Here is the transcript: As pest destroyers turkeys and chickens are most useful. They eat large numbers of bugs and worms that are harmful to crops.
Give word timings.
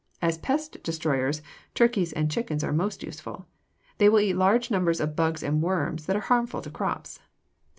As 0.19 0.39
pest 0.39 0.81
destroyers 0.81 1.43
turkeys 1.75 2.11
and 2.11 2.31
chickens 2.31 2.63
are 2.63 2.73
most 2.73 3.03
useful. 3.03 3.45
They 3.99 4.07
eat 4.07 4.33
large 4.35 4.71
numbers 4.71 4.99
of 4.99 5.15
bugs 5.15 5.43
and 5.43 5.61
worms 5.61 6.07
that 6.07 6.15
are 6.15 6.19
harmful 6.21 6.63
to 6.63 6.71
crops. 6.71 7.19